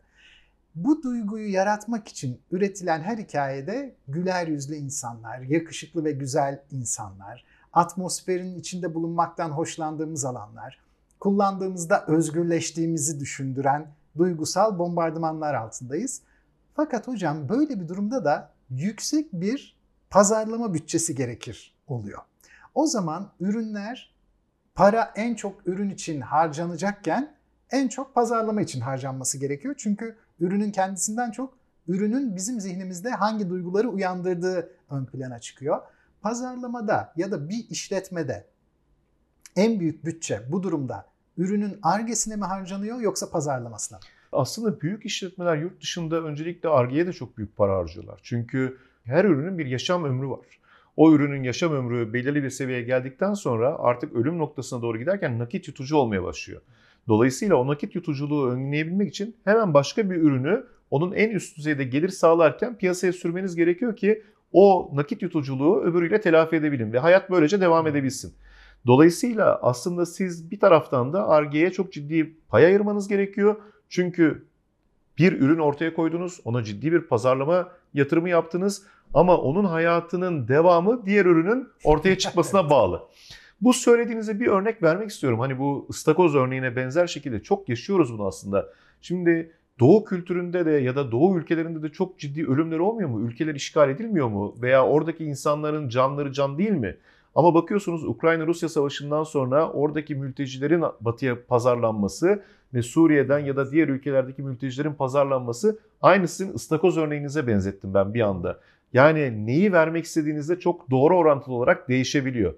Bu 0.75 1.03
duyguyu 1.03 1.51
yaratmak 1.51 2.07
için 2.07 2.41
üretilen 2.51 3.01
her 3.01 3.17
hikayede 3.17 3.95
güler 4.07 4.47
yüzlü 4.47 4.75
insanlar, 4.75 5.39
yakışıklı 5.39 6.05
ve 6.05 6.11
güzel 6.11 6.61
insanlar, 6.71 7.45
atmosferin 7.73 8.59
içinde 8.59 8.93
bulunmaktan 8.93 9.49
hoşlandığımız 9.49 10.25
alanlar, 10.25 10.79
kullandığımızda 11.19 12.05
özgürleştiğimizi 12.07 13.19
düşündüren 13.19 13.87
duygusal 14.17 14.79
bombardımanlar 14.79 15.53
altındayız. 15.53 16.21
Fakat 16.75 17.07
hocam 17.07 17.49
böyle 17.49 17.79
bir 17.79 17.87
durumda 17.87 18.25
da 18.25 18.51
yüksek 18.69 19.33
bir 19.33 19.75
pazarlama 20.09 20.73
bütçesi 20.73 21.15
gerekir 21.15 21.75
oluyor. 21.87 22.21
O 22.75 22.87
zaman 22.87 23.31
ürünler 23.39 24.15
para 24.75 25.13
en 25.15 25.35
çok 25.35 25.67
ürün 25.67 25.89
için 25.89 26.21
harcanacakken 26.21 27.35
en 27.71 27.87
çok 27.87 28.15
pazarlama 28.15 28.61
için 28.61 28.81
harcanması 28.81 29.37
gerekiyor. 29.37 29.75
Çünkü 29.77 30.15
ürünün 30.39 30.71
kendisinden 30.71 31.31
çok 31.31 31.57
ürünün 31.87 32.35
bizim 32.35 32.59
zihnimizde 32.59 33.09
hangi 33.09 33.49
duyguları 33.49 33.89
uyandırdığı 33.89 34.71
ön 34.89 35.05
plana 35.05 35.39
çıkıyor. 35.39 35.81
Pazarlamada 36.21 37.13
ya 37.15 37.31
da 37.31 37.49
bir 37.49 37.69
işletmede 37.69 38.45
en 39.55 39.79
büyük 39.79 40.05
bütçe 40.05 40.41
bu 40.51 40.63
durumda 40.63 41.05
ürünün 41.37 41.79
argesine 41.81 42.35
mi 42.35 42.45
harcanıyor 42.45 43.01
yoksa 43.01 43.29
pazarlamasına 43.29 43.97
mı? 43.97 44.03
Aslında 44.31 44.81
büyük 44.81 45.05
işletmeler 45.05 45.57
yurt 45.57 45.81
dışında 45.81 46.23
öncelikle 46.23 46.69
argeye 46.69 47.07
de 47.07 47.13
çok 47.13 47.37
büyük 47.37 47.57
para 47.57 47.77
harcıyorlar. 47.77 48.19
Çünkü 48.23 48.77
her 49.03 49.25
ürünün 49.25 49.57
bir 49.57 49.65
yaşam 49.65 50.03
ömrü 50.03 50.29
var. 50.29 50.59
O 50.97 51.13
ürünün 51.13 51.43
yaşam 51.43 51.73
ömrü 51.73 52.13
belirli 52.13 52.43
bir 52.43 52.49
seviyeye 52.49 52.83
geldikten 52.83 53.33
sonra 53.33 53.75
artık 53.79 54.15
ölüm 54.15 54.37
noktasına 54.37 54.81
doğru 54.81 54.97
giderken 54.97 55.39
nakit 55.39 55.67
yutucu 55.67 55.97
olmaya 55.97 56.23
başlıyor. 56.23 56.61
Dolayısıyla 57.07 57.55
o 57.55 57.67
nakit 57.67 57.95
yutuculuğu 57.95 58.49
önleyebilmek 58.49 59.09
için 59.09 59.35
hemen 59.43 59.73
başka 59.73 60.09
bir 60.09 60.15
ürünü 60.15 60.65
onun 60.91 61.11
en 61.11 61.29
üst 61.29 61.57
düzeyde 61.57 61.83
gelir 61.83 62.09
sağlarken 62.09 62.77
piyasaya 62.77 63.13
sürmeniz 63.13 63.55
gerekiyor 63.55 63.95
ki 63.95 64.23
o 64.51 64.91
nakit 64.93 65.21
yutuculuğu 65.21 65.81
öbürüyle 65.81 66.21
telafi 66.21 66.55
edebilin 66.55 66.93
ve 66.93 66.99
hayat 66.99 67.31
böylece 67.31 67.61
devam 67.61 67.87
edebilsin. 67.87 68.33
Dolayısıyla 68.87 69.59
aslında 69.61 70.05
siz 70.05 70.51
bir 70.51 70.59
taraftan 70.59 71.13
da 71.13 71.27
Arge'ye 71.27 71.71
çok 71.71 71.93
ciddi 71.93 72.35
pay 72.49 72.65
ayırmanız 72.65 73.07
gerekiyor. 73.07 73.55
Çünkü 73.89 74.45
bir 75.17 75.41
ürün 75.41 75.59
ortaya 75.59 75.93
koydunuz, 75.93 76.39
ona 76.45 76.63
ciddi 76.63 76.91
bir 76.91 77.01
pazarlama 77.01 77.69
yatırımı 77.93 78.29
yaptınız 78.29 78.85
ama 79.15 79.37
onun 79.37 79.65
hayatının 79.65 80.47
devamı 80.47 81.05
diğer 81.05 81.25
ürünün 81.25 81.67
ortaya 81.83 82.17
çıkmasına 82.17 82.69
bağlı. 82.69 83.01
Bu 83.61 83.73
söylediğinize 83.73 84.39
bir 84.39 84.47
örnek 84.47 84.83
vermek 84.83 85.09
istiyorum. 85.09 85.39
Hani 85.39 85.59
bu 85.59 85.87
ıstakoz 85.89 86.35
örneğine 86.35 86.75
benzer 86.75 87.07
şekilde 87.07 87.43
çok 87.43 87.69
yaşıyoruz 87.69 88.13
bunu 88.13 88.27
aslında. 88.27 88.69
Şimdi 89.01 89.51
Doğu 89.79 90.05
kültüründe 90.05 90.65
de 90.65 90.71
ya 90.71 90.95
da 90.95 91.11
Doğu 91.11 91.37
ülkelerinde 91.37 91.83
de 91.83 91.89
çok 91.89 92.19
ciddi 92.19 92.47
ölümler 92.47 92.79
olmuyor 92.79 93.09
mu? 93.09 93.21
Ülkeler 93.21 93.55
işgal 93.55 93.89
edilmiyor 93.89 94.27
mu? 94.27 94.55
Veya 94.61 94.85
oradaki 94.85 95.25
insanların 95.25 95.89
canları 95.89 96.33
can 96.33 96.57
değil 96.57 96.71
mi? 96.71 96.97
Ama 97.35 97.53
bakıyorsunuz 97.53 98.03
Ukrayna-Rusya 98.03 98.69
savaşından 98.69 99.23
sonra 99.23 99.71
oradaki 99.71 100.15
mültecilerin 100.15 100.83
batıya 101.01 101.45
pazarlanması 101.47 102.43
ve 102.73 102.81
Suriye'den 102.81 103.39
ya 103.39 103.55
da 103.55 103.71
diğer 103.71 103.87
ülkelerdeki 103.87 104.41
mültecilerin 104.41 104.93
pazarlanması 104.93 105.79
aynı 106.01 106.27
sizin 106.27 106.53
ıstakoz 106.53 106.97
örneğinize 106.97 107.47
benzettim 107.47 107.93
ben 107.93 108.13
bir 108.13 108.21
anda. 108.21 108.59
Yani 108.95 109.45
neyi 109.45 109.73
vermek 109.73 110.05
istediğinizde 110.05 110.59
çok 110.59 110.91
doğru 110.91 111.17
orantılı 111.17 111.55
olarak 111.55 111.89
değişebiliyor. 111.89 112.53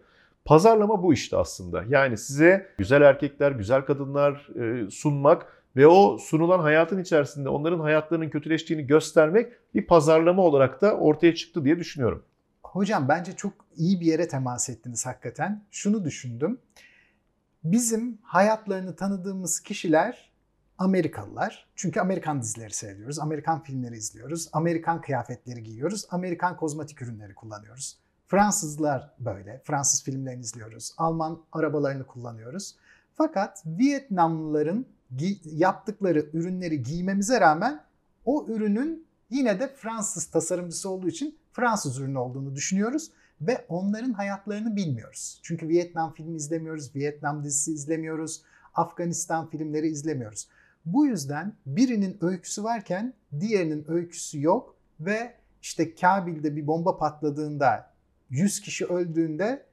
Pazarlama 0.46 1.04
bu 1.04 1.14
işte 1.14 1.38
aslında. 1.38 1.84
Yani 1.90 2.18
size 2.18 2.68
güzel 2.78 3.02
erkekler, 3.02 3.52
güzel 3.52 3.82
kadınlar 3.82 4.50
e, 4.60 4.90
sunmak 4.90 5.46
ve 5.76 5.88
o 5.88 6.18
sunulan 6.18 6.60
hayatın 6.60 7.02
içerisinde 7.02 7.50
onların 7.50 7.80
hayatlarının 7.80 8.30
kötüleştiğini 8.30 8.88
göstermek 8.88 9.54
bir 9.76 9.88
pazarlama 9.88 10.42
olarak 10.44 10.82
da 10.82 10.98
ortaya 10.98 11.36
çıktı 11.36 11.66
diye 11.66 11.80
düşünüyorum. 11.80 12.24
Hocam 12.64 13.08
bence 13.10 13.32
çok 13.32 13.54
iyi 13.76 14.02
bir 14.02 14.06
yere 14.06 14.28
temas 14.28 14.70
ettiniz 14.70 15.06
hakikaten. 15.06 15.64
Şunu 15.72 16.06
düşündüm. 16.06 16.60
Bizim 17.64 18.18
hayatlarını 18.24 18.96
tanıdığımız 18.96 19.60
kişiler 19.60 20.27
Amerikalılar. 20.78 21.68
Çünkü 21.76 22.00
Amerikan 22.00 22.42
dizileri 22.42 22.74
seyrediyoruz, 22.74 23.20
Amerikan 23.20 23.64
filmleri 23.64 23.98
izliyoruz, 23.98 24.50
Amerikan 24.54 25.02
kıyafetleri 25.02 25.64
giyiyoruz, 25.64 26.06
Amerikan 26.10 26.58
kozmetik 26.58 27.02
ürünleri 27.02 27.36
kullanıyoruz. 27.36 27.98
Fransızlar 28.28 29.14
böyle. 29.20 29.62
Fransız 29.64 30.04
filmlerini 30.04 30.42
izliyoruz. 30.42 30.94
Alman 30.98 31.42
arabalarını 31.52 32.08
kullanıyoruz. 32.08 32.76
Fakat 33.16 33.64
Vietnamlıların 33.66 34.86
yaptıkları 35.46 36.30
ürünleri 36.34 36.84
giymemize 36.84 37.42
rağmen 37.42 37.84
o 38.26 38.46
ürünün 38.48 39.08
yine 39.30 39.60
de 39.60 39.68
Fransız 39.76 40.26
tasarımcısı 40.26 40.90
olduğu 40.90 41.08
için 41.08 41.38
Fransız 41.52 42.00
ürünü 42.00 42.18
olduğunu 42.18 42.56
düşünüyoruz 42.56 43.12
ve 43.42 43.66
onların 43.70 44.14
hayatlarını 44.14 44.76
bilmiyoruz. 44.76 45.40
Çünkü 45.44 45.68
Vietnam 45.68 46.14
filmi 46.14 46.38
izlemiyoruz, 46.38 46.96
Vietnam 46.96 47.44
dizisi 47.44 47.74
izlemiyoruz, 47.74 48.42
Afganistan 48.74 49.50
filmleri 49.50 49.88
izlemiyoruz. 49.88 50.48
Bu 50.86 51.06
yüzden 51.06 51.54
birinin 51.66 52.18
öyküsü 52.22 52.64
varken 52.64 53.14
diğerinin 53.40 53.86
öyküsü 53.92 54.42
yok 54.42 54.76
ve 55.00 55.34
işte 55.62 55.96
Kabil'de 55.96 56.56
bir 56.56 56.68
bomba 56.68 56.98
patladığında 56.98 57.94
100 58.30 58.62
kişi 58.62 58.86
öldüğünde 58.86 59.66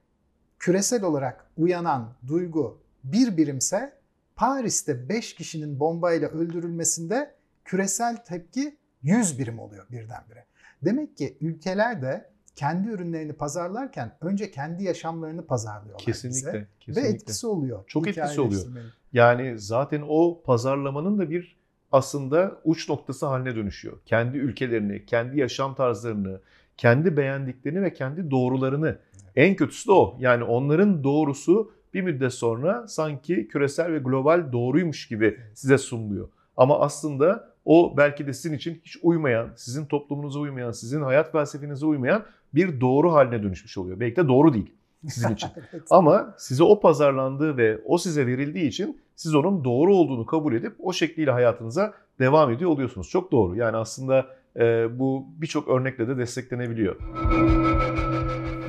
küresel 0.58 1.02
olarak 1.02 1.50
uyanan 1.56 2.14
duygu 2.26 2.78
bir 3.04 3.36
birimse 3.36 3.92
Paris'te 4.36 5.08
5 5.08 5.34
kişinin 5.34 5.80
bombayla 5.80 6.28
öldürülmesinde 6.28 7.34
küresel 7.64 8.16
tepki 8.16 8.76
100 9.02 9.38
birim 9.38 9.58
oluyor 9.58 9.86
birdenbire. 9.90 10.46
Demek 10.84 11.16
ki 11.16 11.38
ülkeler 11.40 12.02
de 12.02 12.30
kendi 12.56 12.88
ürünlerini 12.88 13.32
pazarlarken 13.32 14.16
önce 14.20 14.50
kendi 14.50 14.84
yaşamlarını 14.84 15.46
pazarlıyorlar 15.46 16.04
kesinlikle, 16.04 16.52
bize. 16.52 16.66
Kesinlikle. 16.80 17.02
Ve 17.02 17.08
etkisi 17.08 17.46
oluyor. 17.46 17.84
Çok 17.86 18.08
etkisi 18.08 18.40
oluyor. 18.40 18.66
Yani 19.14 19.58
zaten 19.58 20.04
o 20.08 20.42
pazarlamanın 20.42 21.18
da 21.18 21.30
bir 21.30 21.56
aslında 21.92 22.60
uç 22.64 22.88
noktası 22.88 23.26
haline 23.26 23.56
dönüşüyor. 23.56 23.98
Kendi 24.06 24.38
ülkelerini, 24.38 25.06
kendi 25.06 25.40
yaşam 25.40 25.74
tarzlarını, 25.74 26.40
kendi 26.76 27.16
beğendiklerini 27.16 27.82
ve 27.82 27.92
kendi 27.92 28.30
doğrularını. 28.30 28.98
En 29.36 29.56
kötüsü 29.56 29.88
de 29.88 29.92
o. 29.92 30.16
Yani 30.20 30.44
onların 30.44 31.04
doğrusu 31.04 31.72
bir 31.94 32.02
müddet 32.02 32.32
sonra 32.32 32.88
sanki 32.88 33.48
küresel 33.48 33.92
ve 33.92 33.98
global 33.98 34.52
doğruymuş 34.52 35.08
gibi 35.08 35.40
size 35.54 35.78
sunuluyor. 35.78 36.28
Ama 36.56 36.80
aslında 36.80 37.54
o 37.64 37.94
belki 37.96 38.26
de 38.26 38.32
sizin 38.32 38.56
için 38.56 38.80
hiç 38.84 38.96
uymayan, 39.02 39.48
sizin 39.56 39.86
toplumunuza 39.86 40.38
uymayan, 40.38 40.70
sizin 40.70 41.02
hayat 41.02 41.32
felsefenize 41.32 41.86
uymayan 41.86 42.24
bir 42.54 42.80
doğru 42.80 43.12
haline 43.12 43.42
dönüşmüş 43.42 43.78
oluyor. 43.78 44.00
Belki 44.00 44.16
de 44.16 44.28
doğru 44.28 44.54
değil 44.54 44.74
sizin 45.08 45.34
için. 45.34 45.50
Ama 45.90 46.34
size 46.38 46.62
o 46.62 46.80
pazarlandığı 46.80 47.56
ve 47.56 47.80
o 47.84 47.98
size 47.98 48.26
verildiği 48.26 48.68
için 48.68 49.03
siz 49.16 49.34
onun 49.34 49.64
doğru 49.64 49.96
olduğunu 49.96 50.26
kabul 50.26 50.54
edip 50.54 50.76
o 50.78 50.92
şekliyle 50.92 51.30
hayatınıza 51.30 51.94
devam 52.18 52.50
ediyor 52.50 52.70
oluyorsunuz. 52.70 53.08
Çok 53.08 53.32
doğru. 53.32 53.56
Yani 53.56 53.76
aslında 53.76 54.26
e, 54.56 54.98
bu 54.98 55.26
birçok 55.36 55.68
örnekle 55.68 56.08
de 56.08 56.18
desteklenebiliyor. 56.18 56.96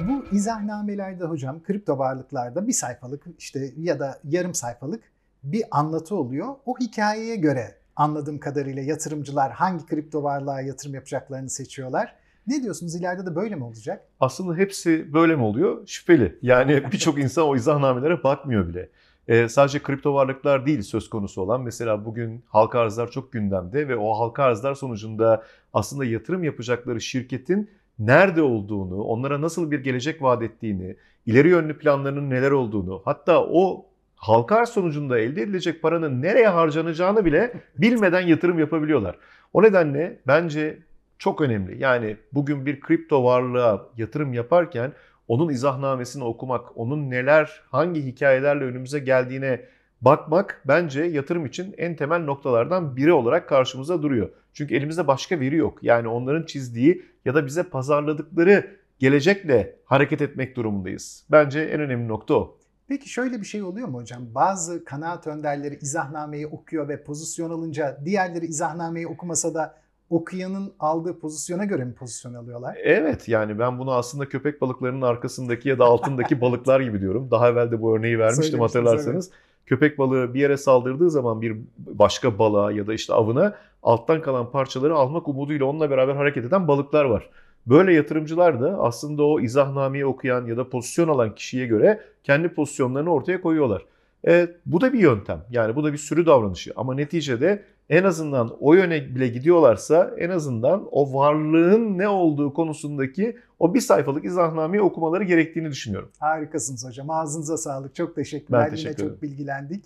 Bu 0.09 0.35
izahnamelerde 0.35 1.23
hocam 1.23 1.63
kripto 1.63 1.97
varlıklarda 1.97 2.67
bir 2.67 2.73
sayfalık 2.73 3.23
işte 3.39 3.73
ya 3.77 3.99
da 3.99 4.19
yarım 4.23 4.53
sayfalık 4.53 5.03
bir 5.43 5.63
anlatı 5.71 6.15
oluyor. 6.15 6.55
O 6.65 6.75
hikayeye 6.79 7.35
göre 7.35 7.75
anladığım 7.95 8.39
kadarıyla 8.39 8.81
yatırımcılar 8.81 9.51
hangi 9.51 9.85
kripto 9.85 10.23
varlığa 10.23 10.61
yatırım 10.61 10.93
yapacaklarını 10.93 11.49
seçiyorlar. 11.49 12.15
Ne 12.47 12.63
diyorsunuz 12.63 12.95
ileride 12.95 13.25
de 13.25 13.35
böyle 13.35 13.55
mi 13.55 13.63
olacak? 13.63 14.05
Aslında 14.19 14.55
hepsi 14.55 15.13
böyle 15.13 15.35
mi 15.35 15.43
oluyor? 15.43 15.87
Şüpheli. 15.87 16.39
Yani 16.41 16.83
birçok 16.91 17.19
insan 17.19 17.47
o 17.47 17.55
izahnamelere 17.55 18.23
bakmıyor 18.23 18.67
bile. 18.67 18.89
E, 19.27 19.49
sadece 19.49 19.79
kripto 19.83 20.13
varlıklar 20.13 20.65
değil 20.65 20.81
söz 20.81 21.09
konusu 21.09 21.41
olan. 21.41 21.61
Mesela 21.61 22.05
bugün 22.05 22.43
halka 22.47 22.79
arzlar 22.79 23.11
çok 23.11 23.31
gündemde 23.31 23.87
ve 23.87 23.95
o 23.95 24.19
halka 24.19 24.43
arzlar 24.43 24.73
sonucunda 24.73 25.43
aslında 25.73 26.05
yatırım 26.05 26.43
yapacakları 26.43 27.01
şirketin 27.01 27.69
nerede 27.99 28.41
olduğunu, 28.41 29.03
onlara 29.03 29.41
nasıl 29.41 29.71
bir 29.71 29.79
gelecek 29.79 30.21
vaat 30.21 30.43
ettiğini, 30.43 30.95
ileri 31.25 31.49
yönlü 31.49 31.77
planlarının 31.77 32.29
neler 32.29 32.51
olduğunu, 32.51 33.01
hatta 33.05 33.43
o 33.43 33.85
halka 34.15 34.55
arz 34.55 34.69
sonucunda 34.69 35.19
elde 35.19 35.41
edilecek 35.41 35.81
paranın 35.81 36.21
nereye 36.21 36.47
harcanacağını 36.47 37.25
bile 37.25 37.53
bilmeden 37.77 38.21
yatırım 38.21 38.59
yapabiliyorlar. 38.59 39.17
O 39.53 39.63
nedenle 39.63 40.19
bence 40.27 40.79
çok 41.17 41.41
önemli. 41.41 41.83
Yani 41.83 42.17
bugün 42.33 42.65
bir 42.65 42.79
kripto 42.79 43.23
varlığa 43.23 43.87
yatırım 43.97 44.33
yaparken 44.33 44.93
onun 45.27 45.49
izahnamesini 45.49 46.23
okumak, 46.23 46.77
onun 46.77 47.09
neler, 47.09 47.61
hangi 47.69 48.05
hikayelerle 48.05 48.63
önümüze 48.63 48.99
geldiğine 48.99 49.61
bakmak 50.01 50.61
bence 50.67 51.03
yatırım 51.03 51.45
için 51.45 51.75
en 51.77 51.95
temel 51.95 52.23
noktalardan 52.23 52.95
biri 52.97 53.13
olarak 53.13 53.49
karşımıza 53.49 54.01
duruyor. 54.01 54.29
Çünkü 54.53 54.75
elimizde 54.75 55.07
başka 55.07 55.39
veri 55.39 55.55
yok. 55.55 55.83
Yani 55.83 56.07
onların 56.07 56.45
çizdiği 56.45 57.05
ya 57.25 57.35
da 57.35 57.45
bize 57.45 57.63
pazarladıkları 57.63 58.77
gelecekle 58.99 59.79
hareket 59.85 60.21
etmek 60.21 60.55
durumundayız. 60.55 61.25
Bence 61.31 61.59
en 61.59 61.81
önemli 61.81 62.07
nokta 62.07 62.33
o. 62.33 62.57
Peki 62.87 63.09
şöyle 63.09 63.39
bir 63.41 63.45
şey 63.45 63.63
oluyor 63.63 63.87
mu 63.87 63.97
hocam? 63.97 64.35
Bazı 64.35 64.85
kanaat 64.85 65.27
önderleri 65.27 65.75
izahnameyi 65.75 66.47
okuyor 66.47 66.87
ve 66.87 67.03
pozisyon 67.03 67.49
alınca 67.49 67.99
diğerleri 68.05 68.45
izahnameyi 68.45 69.07
okumasa 69.07 69.53
da 69.53 69.77
okuyanın 70.09 70.73
aldığı 70.79 71.19
pozisyona 71.19 71.65
göre 71.65 71.83
mi 71.83 71.93
pozisyon 71.93 72.33
alıyorlar? 72.33 72.77
Evet 72.83 73.27
yani 73.27 73.59
ben 73.59 73.79
bunu 73.79 73.93
aslında 73.93 74.29
köpek 74.29 74.61
balıklarının 74.61 75.01
arkasındaki 75.01 75.69
ya 75.69 75.79
da 75.79 75.85
altındaki 75.85 76.41
balıklar 76.41 76.79
gibi 76.79 77.01
diyorum. 77.01 77.31
Daha 77.31 77.49
evvel 77.49 77.71
de 77.71 77.81
bu 77.81 77.95
örneği 77.97 78.19
vermiştim 78.19 78.59
hatırlarsanız. 78.59 79.31
Köpek 79.65 79.97
balığı 79.97 80.33
bir 80.33 80.39
yere 80.39 80.57
saldırdığı 80.57 81.09
zaman 81.09 81.41
bir 81.41 81.57
başka 81.77 82.39
balığa 82.39 82.71
ya 82.71 82.87
da 82.87 82.93
işte 82.93 83.13
avına 83.13 83.55
alttan 83.83 84.21
kalan 84.21 84.51
parçaları 84.51 84.95
almak 84.95 85.27
umuduyla 85.27 85.65
onunla 85.65 85.89
beraber 85.89 86.15
hareket 86.15 86.45
eden 86.45 86.67
balıklar 86.67 87.05
var. 87.05 87.29
Böyle 87.67 87.93
yatırımcılar 87.93 88.61
da 88.61 88.79
aslında 88.79 89.23
o 89.23 89.39
izahnameyi 89.39 90.05
okuyan 90.05 90.45
ya 90.45 90.57
da 90.57 90.69
pozisyon 90.69 91.07
alan 91.07 91.35
kişiye 91.35 91.65
göre 91.65 92.01
kendi 92.23 92.49
pozisyonlarını 92.49 93.13
ortaya 93.13 93.41
koyuyorlar. 93.41 93.85
E, 94.27 94.47
bu 94.65 94.81
da 94.81 94.93
bir 94.93 94.99
yöntem. 94.99 95.41
Yani 95.51 95.75
bu 95.75 95.83
da 95.83 95.93
bir 95.93 95.97
sürü 95.97 96.25
davranışı. 96.25 96.73
Ama 96.75 96.95
neticede 96.95 97.63
en 97.89 98.03
azından 98.03 98.57
o 98.59 98.73
yöne 98.73 99.15
bile 99.15 99.27
gidiyorlarsa 99.27 100.15
en 100.17 100.29
azından 100.29 100.87
o 100.91 101.13
varlığın 101.13 101.97
ne 101.97 102.07
olduğu 102.07 102.53
konusundaki 102.53 103.37
o 103.59 103.73
bir 103.73 103.81
sayfalık 103.81 104.25
izahnameyi 104.25 104.81
okumaları 104.81 105.23
gerektiğini 105.23 105.69
düşünüyorum. 105.71 106.11
Harikasınız 106.19 106.85
hocam. 106.87 107.09
Ağzınıza 107.09 107.57
sağlık. 107.57 107.95
Çok 107.95 108.15
teşekkürler. 108.15 108.59
Ben 108.61 108.65
Yine 108.65 108.75
teşekkür 108.75 108.97
çok 108.97 109.07
ederim. 109.07 109.21
bilgilendik. 109.21 109.85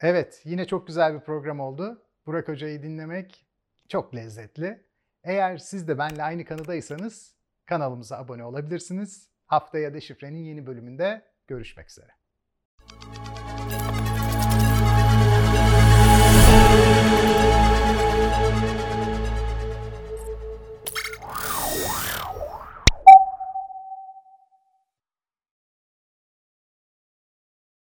Evet, 0.00 0.42
yine 0.44 0.64
çok 0.66 0.86
güzel 0.86 1.14
bir 1.14 1.20
program 1.20 1.60
oldu. 1.60 2.02
Burak 2.26 2.48
Hoca'yı 2.48 2.82
dinlemek 2.82 3.46
çok 3.88 4.14
lezzetli. 4.14 4.80
Eğer 5.24 5.58
siz 5.58 5.88
de 5.88 5.98
benimle 5.98 6.22
aynı 6.22 6.44
kanıdaysanız 6.44 7.34
kanalımıza 7.66 8.16
abone 8.18 8.44
olabilirsiniz. 8.44 9.28
Haftaya 9.46 9.94
Deşifre'nin 9.94 10.44
yeni 10.44 10.66
bölümünde 10.66 11.22
görüşmek 11.46 11.90
üzere. 11.90 12.10